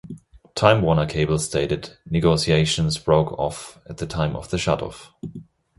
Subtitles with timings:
[0.55, 5.09] Time Warner Cable stated negotiations broke off at the time of the shutoff.